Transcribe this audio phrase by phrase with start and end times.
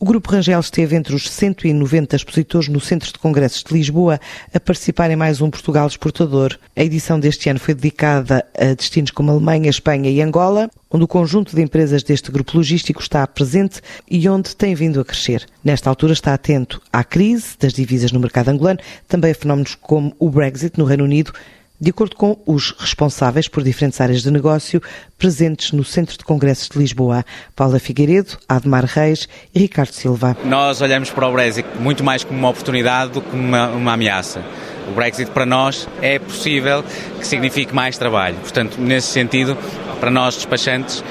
[0.00, 4.20] O Grupo Rangel esteve entre os 190 expositores no Centro de Congressos de Lisboa
[4.54, 6.56] a participar em mais um Portugal Exportador.
[6.76, 11.08] A edição deste ano foi dedicada a destinos como Alemanha, Espanha e Angola, onde o
[11.08, 15.44] conjunto de empresas deste grupo logístico está presente e onde tem vindo a crescer.
[15.64, 18.78] Nesta altura está atento à crise das divisas no mercado angolano,
[19.08, 21.32] também a fenómenos como o Brexit no Reino Unido
[21.80, 24.82] de acordo com os responsáveis por diferentes áreas de negócio
[25.16, 27.24] presentes no Centro de Congressos de Lisboa,
[27.54, 30.36] Paula Figueiredo, Admar Reis e Ricardo Silva.
[30.44, 34.42] Nós olhamos para o Brexit muito mais como uma oportunidade do que uma, uma ameaça.
[34.88, 36.82] O Brexit para nós é possível
[37.18, 38.36] que signifique mais trabalho.
[38.36, 39.56] Portanto, nesse sentido,
[40.00, 41.04] para nós despachantes,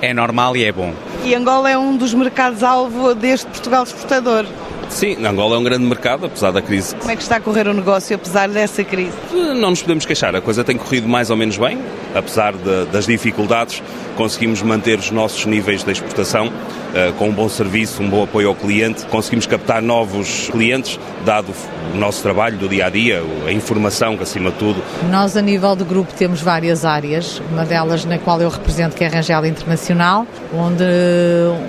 [0.00, 0.94] é normal e é bom.
[1.24, 4.46] E Angola é um dos mercados-alvo deste Portugal exportador.
[4.94, 6.94] Sim, Angola é um grande mercado, apesar da crise.
[6.94, 9.12] Como é que está a correr o negócio, apesar dessa crise?
[9.32, 11.80] Não nos podemos queixar, a coisa tem corrido mais ou menos bem,
[12.14, 13.82] apesar de, das dificuldades,
[14.16, 18.48] conseguimos manter os nossos níveis de exportação uh, com um bom serviço, um bom apoio
[18.48, 21.52] ao cliente, conseguimos captar novos clientes, dado
[21.92, 24.80] o nosso trabalho do dia a dia, a informação, que acima de tudo.
[25.10, 29.02] Nós, a nível do grupo, temos várias áreas, uma delas na qual eu represento, que
[29.02, 30.24] é a Rangel Internacional,
[30.54, 30.84] onde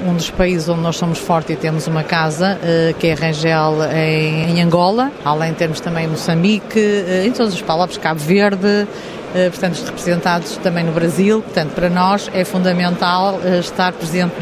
[0.08, 3.15] um dos países onde nós somos fortes e temos uma casa, uh, que é a
[3.16, 8.88] Rangel em, em Angola, além temos também Moçambique, uh, em todos os palopes, Cabo Verde,
[9.36, 11.42] eh, portanto, representados também no Brasil.
[11.42, 14.34] Portanto, para nós é fundamental eh, estar presente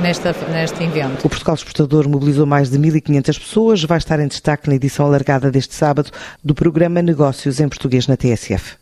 [0.00, 1.26] nesta, neste evento.
[1.26, 5.50] O Portugal Exportador mobilizou mais de 1.500 pessoas, vai estar em destaque na edição alargada
[5.50, 6.08] deste sábado
[6.42, 8.76] do programa Negócios em Português na TSF.